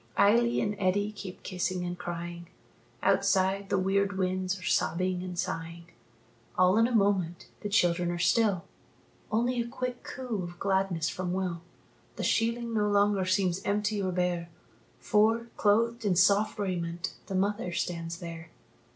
Eily 0.17 0.59
and 0.61 0.75
Eddie 0.79 1.11
keep 1.11 1.43
kissing 1.43 1.85
and 1.85 1.95
crying 1.95 2.47
Outside, 3.03 3.69
the 3.69 3.77
weird 3.77 4.17
winds 4.17 4.59
are 4.59 4.63
sobbing 4.63 5.21
and 5.21 5.37
sighing. 5.37 5.91
All 6.57 6.79
in 6.79 6.87
a 6.87 6.91
moment 6.91 7.45
the 7.59 7.69
children 7.69 8.09
are 8.09 8.17
still, 8.17 8.63
Only 9.31 9.61
a 9.61 9.67
quick 9.67 10.01
coo 10.01 10.41
of 10.41 10.57
gladness 10.59 11.07
from 11.07 11.33
Will. 11.33 11.61
The 12.15 12.23
sheeling 12.23 12.73
no 12.73 12.89
longer 12.89 13.25
seems 13.25 13.63
empty 13.63 14.01
or 14.01 14.11
bare, 14.11 14.49
For, 14.97 15.45
clothed 15.55 16.03
in 16.03 16.15
soft 16.15 16.57
raiment, 16.57 17.13
the 17.27 17.35
mother 17.35 17.71
stands 17.71 18.17
there. 18.17 18.49